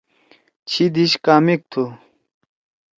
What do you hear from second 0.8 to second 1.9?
دیش کامک تُھو؟